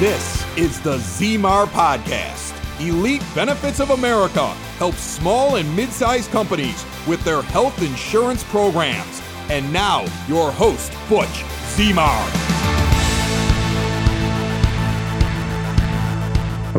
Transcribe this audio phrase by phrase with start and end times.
[0.00, 2.56] This is the Zmar Podcast.
[2.80, 4.46] Elite Benefits of America
[4.78, 9.20] helps small and mid sized companies with their health insurance programs.
[9.50, 12.24] And now, your host, Butch Zmar.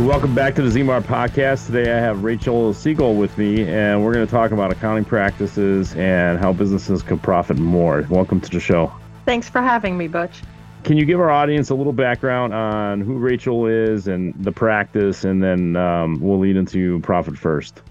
[0.03, 1.67] Welcome back to the Zmar podcast.
[1.67, 5.93] Today I have Rachel Siegel with me, and we're going to talk about accounting practices
[5.93, 8.03] and how businesses can profit more.
[8.09, 8.91] Welcome to the show.
[9.25, 10.41] Thanks for having me, Butch.
[10.83, 15.23] Can you give our audience a little background on who Rachel is and the practice,
[15.23, 17.81] and then um, we'll lead into profit first?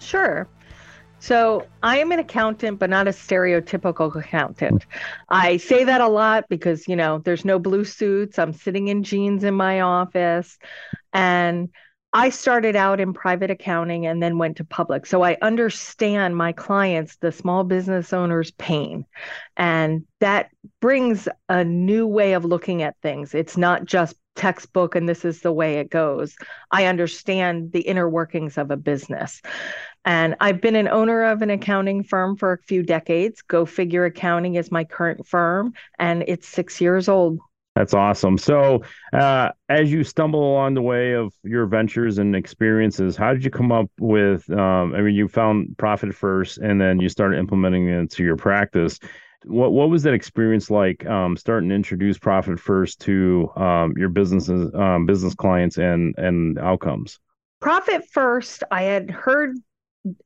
[0.00, 0.48] Sure.
[1.20, 4.86] So I am an accountant, but not a stereotypical accountant.
[5.28, 8.38] I say that a lot because, you know, there's no blue suits.
[8.38, 10.58] I'm sitting in jeans in my office.
[11.12, 11.68] And
[12.12, 15.06] I started out in private accounting and then went to public.
[15.06, 19.04] So I understand my clients, the small business owners' pain.
[19.56, 23.32] And that brings a new way of looking at things.
[23.32, 26.34] It's not just textbook and this is the way it goes.
[26.70, 29.40] I understand the inner workings of a business.
[30.04, 33.42] And I've been an owner of an accounting firm for a few decades.
[33.42, 37.38] Go Figure Accounting is my current firm, and it's six years old.
[37.76, 38.36] That's awesome.
[38.36, 38.82] So,
[39.12, 43.50] uh, as you stumble along the way of your ventures and experiences, how did you
[43.50, 44.50] come up with?
[44.50, 48.36] Um, I mean, you found profit first, and then you started implementing it into your
[48.36, 48.98] practice.
[49.44, 51.06] What what was that experience like?
[51.06, 56.58] Um, starting to introduce profit first to um, your businesses, um, business clients, and and
[56.58, 57.20] outcomes.
[57.60, 58.64] Profit first.
[58.72, 59.56] I had heard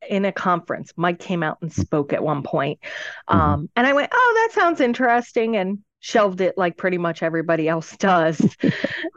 [0.09, 0.93] in a conference.
[0.97, 2.81] Mike came out and spoke at one point.
[3.29, 3.39] Mm-hmm.
[3.39, 5.57] Um, and I went, Oh, that sounds interesting.
[5.57, 8.39] And shelved it like pretty much everybody else does.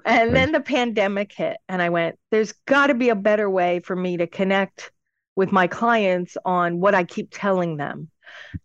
[0.06, 3.82] and then the pandemic hit, and I went, there's got to be a better way
[3.82, 4.94] for me to connect
[5.36, 8.10] with my clients on what I keep telling them.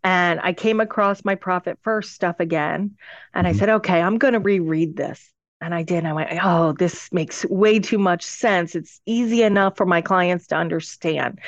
[0.05, 2.93] And I came across my profit first stuff again.
[3.35, 3.57] And mm-hmm.
[3.57, 5.29] I said, okay, I'm going to reread this.
[5.61, 5.99] And I did.
[5.99, 8.77] And I went, oh, this makes way too much sense.
[8.77, 11.41] It's easy enough for my clients to understand.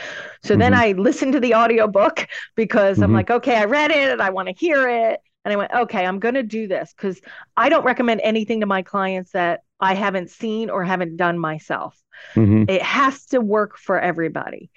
[0.43, 0.61] So mm-hmm.
[0.61, 2.27] then I listened to the audiobook
[2.57, 3.05] because mm-hmm.
[3.05, 5.21] I'm like, okay, I read it and I want to hear it.
[5.45, 7.21] And I went, okay, I'm going to do this because
[7.57, 12.01] I don't recommend anything to my clients that I haven't seen or haven't done myself.
[12.35, 12.71] Mm-hmm.
[12.71, 14.71] It has to work for everybody.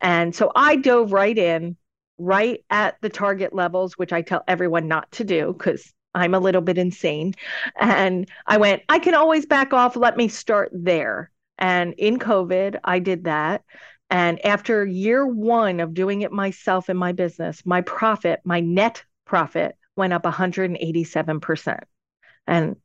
[0.00, 1.76] And so I dove right in,
[2.18, 6.38] right at the target levels, which I tell everyone not to do because I'm a
[6.38, 7.34] little bit insane.
[7.78, 9.96] And I went, I can always back off.
[9.96, 11.30] Let me start there.
[11.58, 13.62] And in COVID, I did that.
[14.10, 19.02] And after year one of doing it myself in my business, my profit, my net
[19.24, 21.78] profit went up 187%.
[22.46, 22.76] And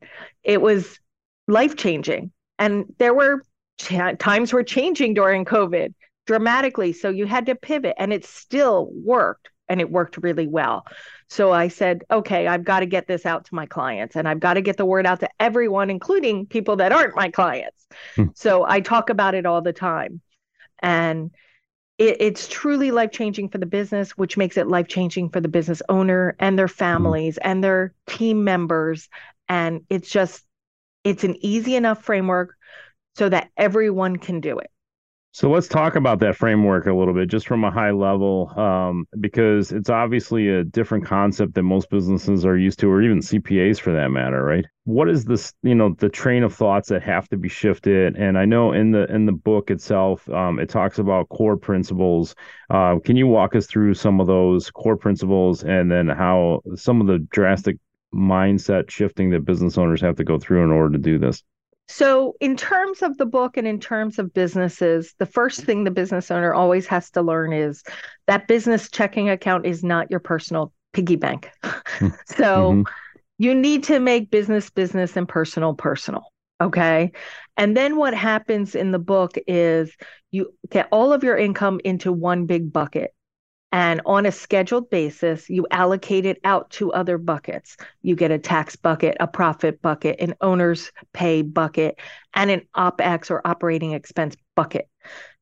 [0.43, 0.99] it was
[1.47, 2.31] life changing.
[2.57, 3.43] And there were
[3.77, 5.93] ch- times were changing during COVID
[6.27, 6.93] dramatically.
[6.93, 10.85] So you had to pivot, and it still worked and it worked really well.
[11.29, 14.39] So I said, okay, I've got to get this out to my clients and I've
[14.39, 17.85] got to get the word out to everyone, including people that aren't my clients.
[18.15, 18.25] Hmm.
[18.33, 20.21] So I talk about it all the time.
[20.79, 21.29] And
[21.99, 25.49] it, it's truly life changing for the business, which makes it life changing for the
[25.49, 27.51] business owner and their families mm-hmm.
[27.51, 29.09] and their team members.
[29.49, 30.43] And it's just,
[31.03, 32.55] it's an easy enough framework
[33.15, 34.71] so that everyone can do it.
[35.31, 39.05] So let's talk about that framework a little bit, just from a high level, um,
[39.19, 43.79] because it's obviously a different concept that most businesses are used to, or even CPAs
[43.79, 44.65] for that matter, right?
[44.85, 48.15] What is this, you know, the train of thoughts that have to be shifted?
[48.15, 52.33] And I know in the in the book itself, um, it talks about core principles.
[52.71, 57.01] Uh, can you walk us through some of those core principles, and then how some
[57.01, 57.77] of the drastic
[58.15, 61.43] mindset shifting that business owners have to go through in order to do this?
[61.91, 65.91] So, in terms of the book and in terms of businesses, the first thing the
[65.91, 67.83] business owner always has to learn is
[68.27, 71.49] that business checking account is not your personal piggy bank.
[72.27, 72.81] so, mm-hmm.
[73.39, 76.31] you need to make business business and personal personal.
[76.61, 77.11] Okay.
[77.57, 79.91] And then what happens in the book is
[80.29, 83.15] you get all of your income into one big bucket.
[83.71, 87.77] And on a scheduled basis, you allocate it out to other buckets.
[88.01, 91.99] You get a tax bucket, a profit bucket, an owner's pay bucket,
[92.33, 94.89] and an OPEX or operating expense bucket.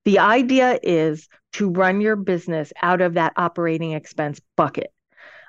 [0.03, 4.91] The idea is to run your business out of that operating expense bucket.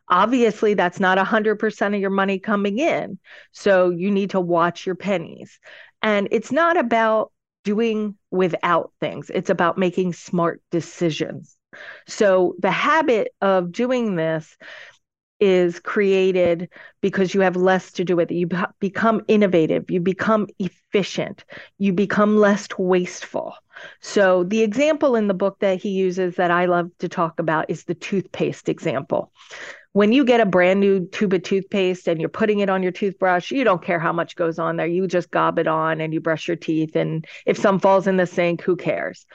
[0.09, 3.19] Obviously, that's not 100% of your money coming in.
[3.53, 5.59] So you need to watch your pennies.
[6.01, 7.33] And it's not about
[7.65, 11.58] doing without things, it's about making smart decisions.
[12.07, 14.57] So the habit of doing this
[15.41, 16.69] is created
[17.01, 18.35] because you have less to do with it.
[18.35, 18.49] You
[18.81, 21.45] become innovative, you become efficient,
[21.79, 23.55] you become less wasteful.
[24.01, 27.71] So, the example in the book that he uses that I love to talk about
[27.71, 29.33] is the toothpaste example.
[29.93, 32.93] when you get a brand new tube of toothpaste and you're putting it on your
[32.93, 34.87] toothbrush, you don't care how much goes on there.
[34.87, 36.95] You just gob it on and you brush your teeth.
[36.95, 39.27] And if some falls in the sink, who cares?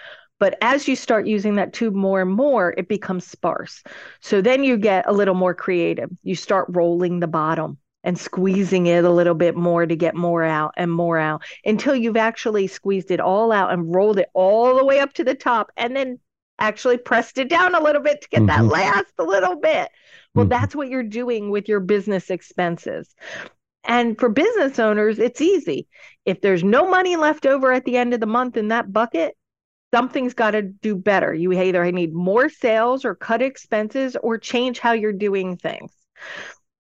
[0.44, 3.82] But as you start using that tube more and more, it becomes sparse.
[4.20, 6.10] So then you get a little more creative.
[6.22, 10.44] You start rolling the bottom and squeezing it a little bit more to get more
[10.44, 14.76] out and more out until you've actually squeezed it all out and rolled it all
[14.76, 16.20] the way up to the top and then
[16.60, 18.48] actually pressed it down a little bit to get mm-hmm.
[18.48, 19.90] that last little bit.
[20.36, 20.50] Well, mm-hmm.
[20.50, 23.16] that's what you're doing with your business expenses.
[23.86, 25.88] And for business owners, it's easy.
[26.26, 29.38] If there's no money left over at the end of the month in that bucket,
[29.94, 31.34] something's got to do better.
[31.34, 35.92] You either need more sales or cut expenses or change how you're doing things.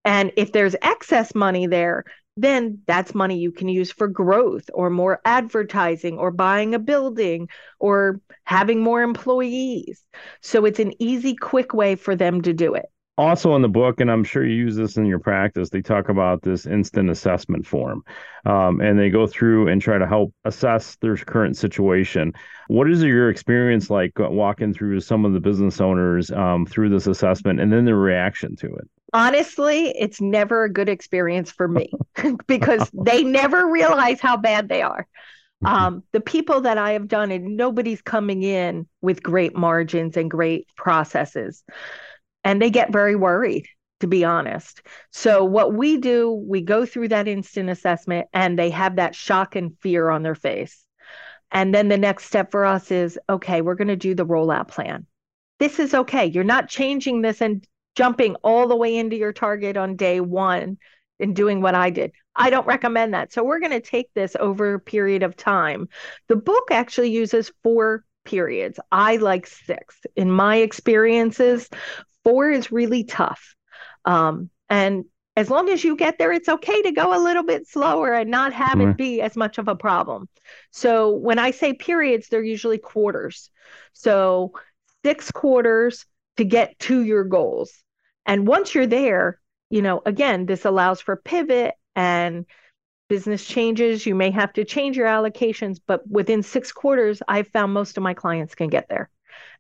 [0.04, 2.06] And if there's excess money there,
[2.36, 7.50] then that's money you can use for growth or more advertising or buying a building
[7.80, 10.02] or having more employees.
[10.42, 12.88] So it's an easy, quick way for them to do it
[13.18, 16.10] also in the book, and I'm sure you use this in your practice, they talk
[16.10, 18.04] about this instant assessment form.
[18.46, 22.34] Um, and they go through and try to help assess their current situation.
[22.68, 27.08] What is your experience like walking through some of the business owners um, through this
[27.08, 28.90] assessment and then their reaction to it?
[29.14, 31.92] Honestly, it's never a good experience for me
[32.48, 35.08] because they never realize how bad they are.
[35.66, 40.30] Um, the people that I have done, and nobody's coming in with great margins and
[40.30, 41.64] great processes
[42.44, 43.66] and they get very worried
[44.04, 44.82] to be honest.
[45.12, 49.56] So what we do, we go through that instant assessment and they have that shock
[49.56, 50.86] and fear on their face.
[51.54, 54.68] And then the next step for us is okay, we're going to do the rollout
[54.68, 55.06] plan.
[55.58, 56.26] This is okay.
[56.26, 60.78] You're not changing this and jumping all the way into your target on day 1
[61.22, 62.12] and doing what I did.
[62.36, 63.32] I don't recommend that.
[63.32, 65.88] So we're going to take this over a period of time.
[66.28, 68.82] The book actually uses four periods.
[68.92, 70.02] I like six.
[70.18, 71.70] In my experiences,
[72.24, 73.56] four is really tough.
[74.06, 75.06] Um, and
[75.36, 78.30] as long as you get there, it's okay to go a little bit slower and
[78.30, 78.92] not have mm-hmm.
[78.92, 80.30] it be as much of a problem.
[80.72, 83.50] So when I say periods, they're usually quarters.
[83.94, 84.54] So
[85.04, 86.06] six quarters
[86.38, 87.74] to get to your goals.
[88.26, 89.40] And once you're there,
[89.70, 92.46] you know, again, this allows for pivot and
[93.10, 94.06] business changes.
[94.06, 98.04] You may have to change your allocations, but within six quarters, I've found most of
[98.04, 99.10] my clients can get there.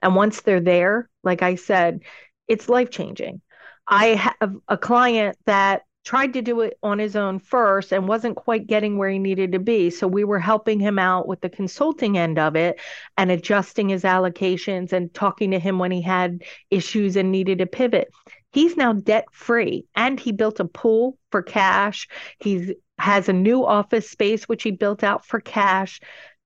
[0.01, 2.01] And once they're there, like I said,
[2.48, 3.42] it's life changing.
[3.88, 4.07] I
[4.40, 8.68] have a client that tried to do it on his own first and wasn't quite
[8.68, 9.90] getting where he needed to be.
[9.90, 12.80] So we were helping him out with the consulting end of it
[13.18, 17.66] and adjusting his allocations and talking to him when he had issues and needed to
[17.66, 18.12] pivot.
[18.51, 22.07] He's now debt free and he built a pool for cash.
[22.39, 26.00] He's has a new office space which he built out for cash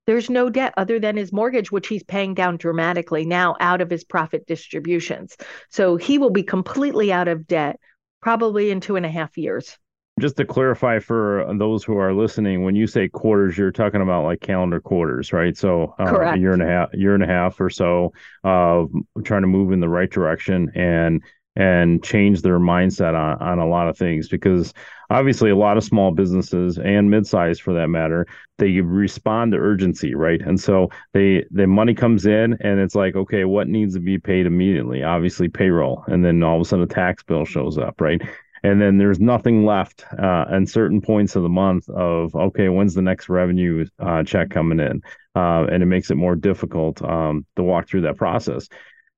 [0.08, 3.90] there's no debt other than his mortgage, which he's paying down dramatically now out of
[3.90, 5.36] his profit distributions.
[5.68, 7.78] So he will be completely out of debt
[8.22, 9.76] probably in two and a half years.
[10.18, 14.24] Just to clarify for those who are listening, when you say quarters, you're talking about
[14.24, 15.54] like calendar quarters, right?
[15.54, 18.14] So uh, a year and a half, year and a half or so
[18.44, 18.90] of
[19.24, 21.22] trying to move in the right direction and
[21.58, 24.72] and change their mindset on, on a lot of things because
[25.10, 28.26] obviously a lot of small businesses and mid-sized for that matter
[28.58, 30.40] they respond to urgency right?
[30.40, 34.18] And so they the money comes in and it's like okay what needs to be
[34.18, 35.02] paid immediately?
[35.02, 38.22] Obviously payroll and then all of a sudden a tax bill shows up right?
[38.62, 43.02] And then there's nothing left uh, certain points of the month of okay when's the
[43.02, 45.02] next revenue uh, check coming in?
[45.34, 48.68] Uh, and it makes it more difficult um, to walk through that process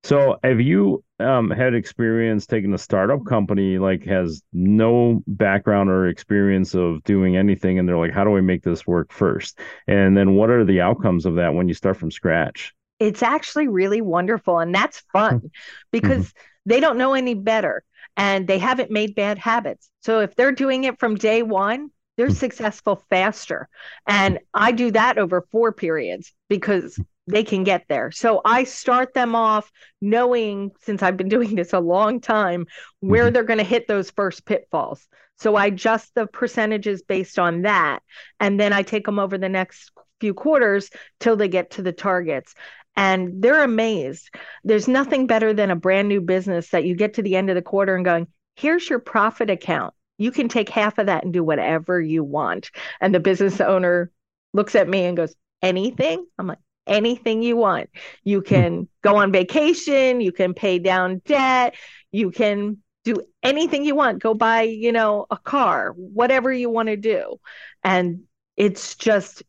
[0.02, 6.08] so, have you um, had experience taking a startup company like has no background or
[6.08, 9.58] experience of doing anything, and they're like, "How do I make this work first?
[9.86, 12.72] And then, what are the outcomes of that when you start from scratch?
[12.98, 15.46] It's actually really wonderful, and that's fun mm-hmm.
[15.90, 16.70] because mm-hmm.
[16.70, 17.84] they don't know any better,
[18.16, 19.90] and they haven't made bad habits.
[20.00, 22.36] So, if they're doing it from day one, they're mm-hmm.
[22.36, 23.68] successful faster.
[24.06, 28.10] And I do that over four periods because they can get there.
[28.10, 32.66] So I start them off knowing, since I've been doing this a long time,
[33.00, 33.34] where mm-hmm.
[33.34, 35.06] they're going to hit those first pitfalls.
[35.38, 38.00] So I adjust the percentages based on that.
[38.40, 41.92] And then I take them over the next few quarters till they get to the
[41.92, 42.54] targets.
[42.94, 44.28] And they're amazed.
[44.64, 47.54] There's nothing better than a brand new business that you get to the end of
[47.54, 49.94] the quarter and going, here's your profit account.
[50.18, 52.70] You can take half of that and do whatever you want.
[53.00, 54.10] And the business owner
[54.52, 56.26] looks at me and goes, anything?
[56.38, 57.90] I'm like, anything you want.
[58.24, 58.46] You hmm.
[58.46, 61.74] can go on vacation, you can pay down debt,
[62.12, 64.22] you can do anything you want.
[64.22, 67.40] Go buy, you know, a car, whatever you want to do.
[67.82, 68.22] And
[68.56, 69.42] it's just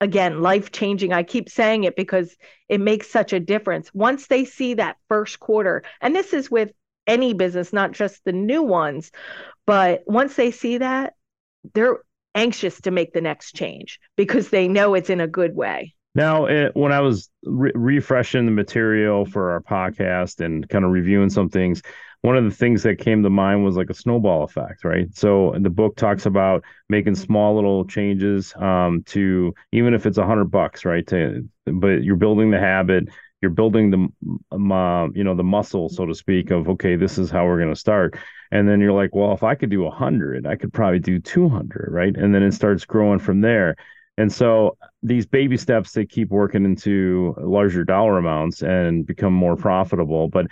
[0.00, 1.12] again life changing.
[1.12, 2.36] I keep saying it because
[2.68, 3.92] it makes such a difference.
[3.94, 6.70] Once they see that first quarter, and this is with
[7.06, 9.10] any business, not just the new ones.
[9.66, 11.14] But once they see that,
[11.74, 11.98] they're
[12.34, 15.94] anxious to make the next change because they know it's in a good way.
[16.14, 20.90] Now, it, when I was re- refreshing the material for our podcast and kind of
[20.90, 21.82] reviewing some things,
[22.20, 25.08] one of the things that came to mind was like a snowball effect, right?
[25.14, 30.26] So the book talks about making small little changes um, to even if it's a
[30.26, 31.06] hundred bucks, right?
[31.08, 33.08] To, but you're building the habit,
[33.40, 34.08] you're building the
[34.52, 37.58] um, uh, you know the muscle, so to speak, of okay, this is how we're
[37.58, 38.16] going to start.
[38.52, 41.18] And then you're like, well, if I could do a hundred, I could probably do
[41.18, 42.14] two hundred, right?
[42.16, 43.76] And then it starts growing from there.
[44.18, 49.56] And so these baby steps they keep working into larger dollar amounts and become more
[49.56, 50.28] profitable.
[50.28, 50.46] But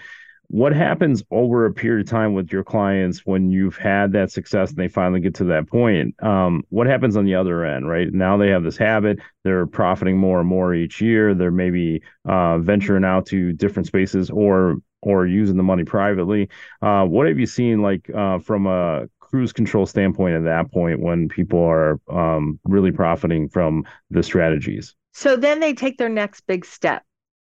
[0.48, 4.70] what happens over a period of time with your clients when you've had that success
[4.70, 6.20] and they finally get to that point?
[6.24, 8.12] Um, what happens on the other end right?
[8.12, 12.58] Now they have this habit they're profiting more and more each year they're maybe uh,
[12.58, 16.48] venturing out to different spaces or or using the money privately.
[16.82, 21.00] Uh, what have you seen like uh, from a cruise control standpoint at that point
[21.00, 26.42] when people are um, really profiting from the strategies so then they take their next
[26.46, 27.02] big step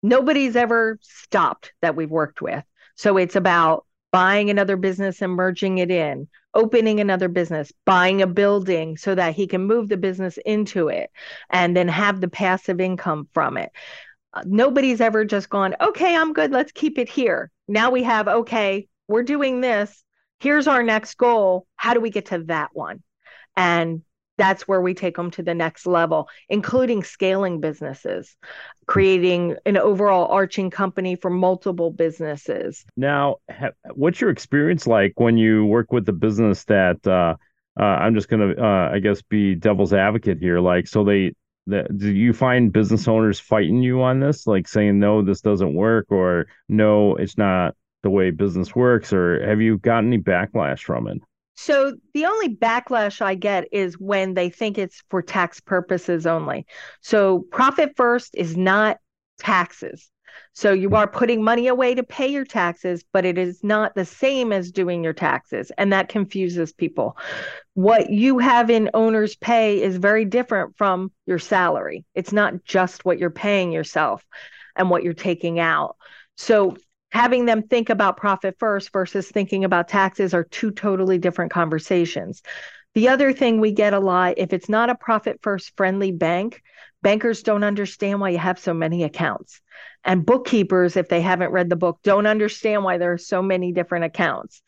[0.03, 2.63] nobody's ever stopped that we've worked with
[2.95, 8.27] so it's about buying another business and merging it in, opening another business, buying a
[8.27, 11.11] building so that he can move the business into it
[11.49, 13.71] and then have the passive income from it.
[14.33, 17.51] Uh, nobody's ever just gone, okay, I'm good, let's keep it here.
[17.67, 20.03] Now we have, okay, we're doing this.
[20.39, 21.65] Here's our next goal.
[21.75, 23.03] How do we get to that one?
[23.55, 24.03] And
[24.37, 28.35] that's where we take them to the next level, including scaling businesses,
[28.85, 32.85] creating an overall arching company for multiple businesses.
[32.95, 33.37] Now,
[33.95, 37.35] what's your experience like when you work with a business that uh,
[37.79, 40.59] uh, I'm just going to, uh, I guess, be devil's advocate here?
[40.59, 41.33] Like, so they,
[41.65, 45.73] the, do you find business owners fighting you on this, like saying no, this doesn't
[45.73, 47.75] work, or no, it's not
[48.07, 51.21] the way business works, or have you got any backlash from it?
[51.55, 56.65] So the only backlash I get is when they think it's for tax purposes only.
[57.01, 58.97] So profit first is not
[59.39, 60.09] taxes.
[60.53, 60.95] So you hmm.
[60.95, 64.71] are putting money away to pay your taxes, but it is not the same as
[64.71, 65.69] doing your taxes.
[65.77, 67.17] And that confuses people.
[67.73, 72.05] What you have in owner's pay is very different from your salary.
[72.15, 74.23] It's not just what you're paying yourself
[74.77, 75.97] and what you're taking out.
[76.37, 76.77] So
[77.11, 82.41] having them think about profit first versus thinking about taxes are two totally different conversations.
[82.95, 86.63] The other thing we get a lot if it's not a profit first friendly bank,
[87.01, 89.61] bankers don't understand why you have so many accounts.
[90.03, 93.71] And bookkeepers, if they haven't read the book, don't understand why there are so many
[93.71, 94.61] different accounts.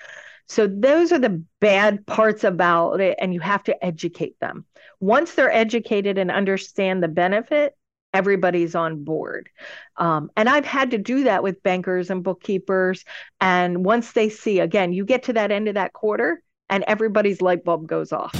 [0.47, 4.65] So those are the bad parts about it, and you have to educate them.
[4.99, 7.75] Once they're educated and understand the benefit,
[8.13, 9.49] everybody's on board.
[9.97, 13.05] Um, and I've had to do that with bankers and bookkeepers.
[13.39, 17.41] And once they see, again, you get to that end of that quarter and everybody's
[17.41, 18.33] light bulb goes off.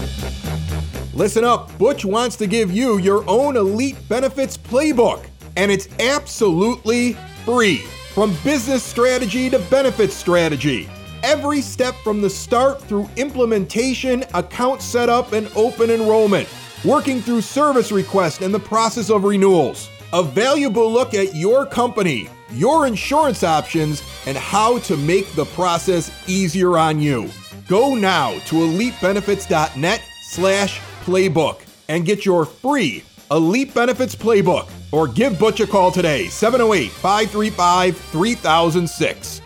[1.14, 5.26] Listen up, Butch wants to give you your own elite benefits playbook,
[5.58, 7.78] and it's absolutely free.
[8.14, 10.88] From business strategy to benefits strategy,
[11.24, 16.48] every step from the start through implementation, account setup, and open enrollment
[16.86, 19.90] working through service requests and the process of renewals.
[20.14, 26.12] A valuable look at your company, your insurance options, and how to make the process
[26.28, 27.30] easier on you.
[27.68, 35.38] Go now to elitebenefits.net slash playbook and get your free Elite Benefits Playbook or give
[35.38, 39.42] Butch a call today, 708 535 3006.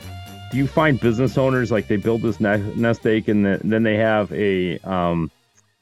[0.51, 4.31] Do you find business owners like they build this nest egg and then they have
[4.31, 5.31] a um,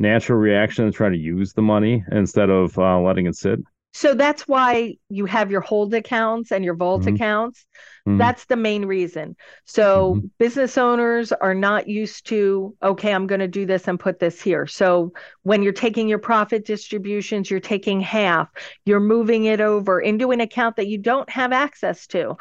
[0.02, 3.60] natural reaction to try to use the money instead of uh, letting it sit?
[3.94, 7.16] So that's why you have your hold accounts and your vault mm-hmm.
[7.16, 7.66] accounts.
[8.08, 8.18] Mm-hmm.
[8.18, 9.36] That's the main reason.
[9.66, 10.28] So mm-hmm.
[10.40, 14.42] business owners are not used to, okay, I'm going to do this and put this
[14.42, 14.66] here.
[14.66, 15.12] So
[15.44, 18.48] when you're taking your profit distributions, you're taking half,
[18.86, 22.38] you're moving it over into an account that you don't have access to.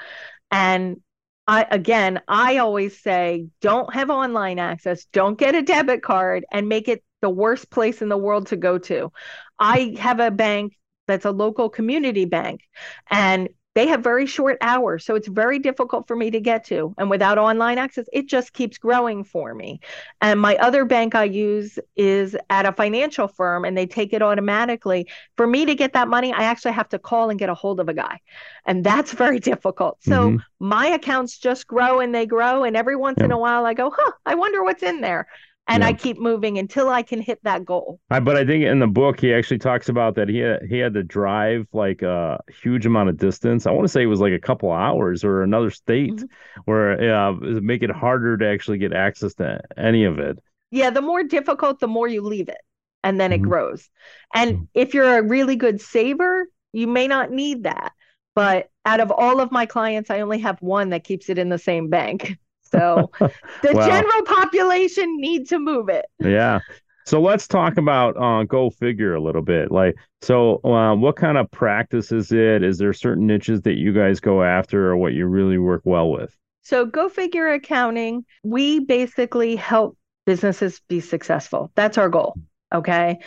[0.52, 1.00] And
[1.48, 6.68] I, again, I always say don't have online access, don't get a debit card and
[6.68, 9.12] make it the worst place in the world to go to.
[9.58, 12.62] I have a bank that's a local community bank
[13.10, 16.94] and they have very short hours so it's very difficult for me to get to
[16.98, 19.80] and without online access it just keeps growing for me
[20.20, 24.22] and my other bank i use is at a financial firm and they take it
[24.22, 27.54] automatically for me to get that money i actually have to call and get a
[27.54, 28.18] hold of a guy
[28.66, 30.36] and that's very difficult so mm-hmm.
[30.58, 33.26] my accounts just grow and they grow and every once yep.
[33.26, 35.26] in a while i go huh i wonder what's in there
[35.70, 35.88] and Yeah.
[35.88, 38.00] I keep moving until I can hit that goal.
[38.10, 40.78] I, but I think in the book he actually talks about that he had, he
[40.78, 43.66] had to drive like a huge amount of distance.
[43.66, 46.28] I want to say it was like a couple hours or another state Mhm.
[46.64, 50.38] where uh, it make it harder to actually get access to any of it.
[50.72, 52.60] Yeah, the more difficult, the more you leave it,
[53.02, 53.48] and then it Mhm.
[53.48, 53.88] grows.
[54.34, 57.92] And if you're a really good saver, you may not need that.
[58.34, 61.48] But out of all of my clients, I only have one that keeps it in
[61.48, 62.36] the same bank.
[62.72, 63.10] So
[63.62, 63.86] the Wow.
[63.86, 66.06] general population need to move it.
[66.22, 66.60] Yeah.
[67.06, 69.72] So let's talk about uh, Go Figure a little bit.
[69.72, 72.62] Like, so uh, what kind of practice is it?
[72.62, 76.10] Is there certain niches that you guys go after or what you really work well
[76.10, 76.36] with?
[76.62, 79.96] So Go Figure Accounting, we basically help
[80.26, 81.72] businesses be successful.
[81.74, 82.38] That's our goal.
[82.72, 83.18] Okay.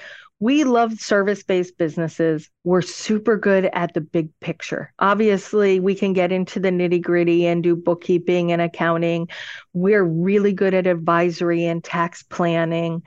[0.43, 2.49] We love service-based businesses.
[2.65, 4.91] We're super good at the big picture.
[4.99, 9.29] Obviously, we can get into the nitty-gritty and do bookkeeping and accounting.
[9.71, 13.03] We're really good at advisory and tax planning.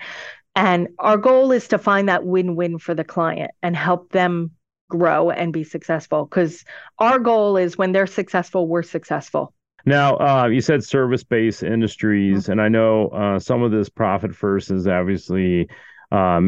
[0.54, 4.52] And our goal is to find that win-win for the client and help them
[4.88, 6.24] grow and be successful.
[6.24, 6.64] Because
[6.98, 9.52] our goal is when they're successful, we're successful.
[9.84, 14.70] Now, uh, you said service-based industries, and I know uh, some of this profit first
[14.70, 15.68] is obviously
[16.12, 16.40] uh,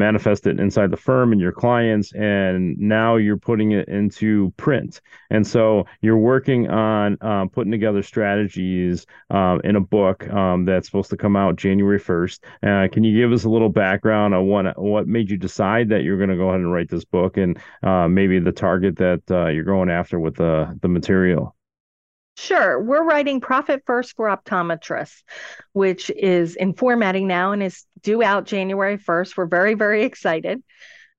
[0.47, 5.01] it inside the firm and your clients, and now you're putting it into print.
[5.31, 10.87] And so you're working on uh, putting together strategies um, in a book um, that's
[10.87, 12.41] supposed to come out January 1st.
[12.63, 16.03] Uh, can you give us a little background on what what made you decide that
[16.03, 19.23] you're going to go ahead and write this book, and uh, maybe the target that
[19.31, 21.55] uh, you're going after with the the material?
[22.41, 22.81] Sure.
[22.81, 25.25] We're writing Profit First for Optometrists,
[25.73, 29.37] which is in formatting now and is due out January 1st.
[29.37, 30.63] We're very, very excited.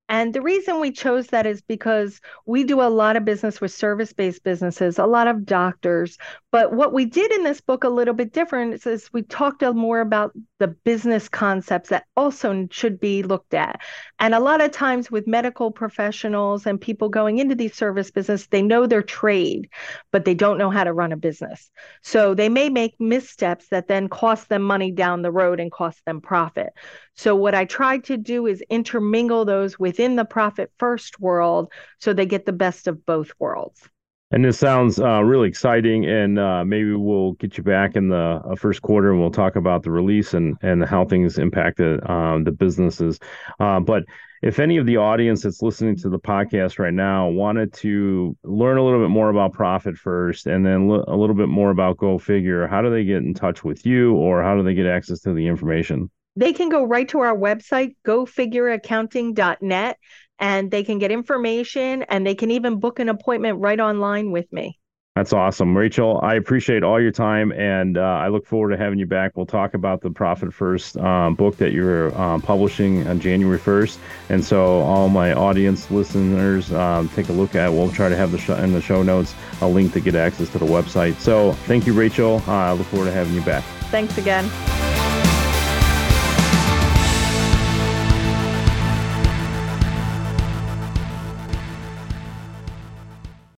[0.09, 3.71] And the reason we chose that is because we do a lot of business with
[3.71, 6.17] service based businesses, a lot of doctors.
[6.51, 9.99] But what we did in this book a little bit different is we talked more
[9.99, 13.81] about the business concepts that also should be looked at.
[14.17, 18.47] And a lot of times with medical professionals and people going into these service business,
[18.47, 19.69] they know their trade,
[20.11, 21.69] but they don't know how to run a business.
[22.01, 26.03] So they may make missteps that then cost them money down the road and cost
[26.05, 26.73] them profit.
[27.15, 32.13] So what I tried to do is intermingle those within the profit first world so
[32.13, 33.89] they get the best of both worlds.
[34.31, 38.41] And this sounds uh, really exciting, and uh, maybe we'll get you back in the
[38.45, 42.43] uh, first quarter, and we'll talk about the release and and how things impacted um,
[42.43, 43.19] the businesses.
[43.59, 44.03] Uh, but
[44.43, 48.77] if any of the audience that's listening to the podcast right now wanted to learn
[48.77, 52.19] a little bit more about Profit First, and then a little bit more about Go
[52.19, 55.21] Figure, how do they get in touch with you, or how do they get access
[55.21, 56.09] to the information?
[56.35, 59.97] They can go right to our website, gofigureaccounting.net,
[60.39, 64.51] and they can get information and they can even book an appointment right online with
[64.51, 64.79] me.
[65.15, 65.75] That's awesome.
[65.75, 69.35] Rachel, I appreciate all your time and uh, I look forward to having you back.
[69.35, 73.97] We'll talk about the Profit First um, book that you're um, publishing on January 1st.
[74.29, 78.31] And so, all my audience listeners, um, take a look at We'll try to have
[78.31, 81.15] the show in the show notes a link to get access to the website.
[81.15, 82.41] So, thank you, Rachel.
[82.47, 83.65] Uh, I look forward to having you back.
[83.91, 84.49] Thanks again.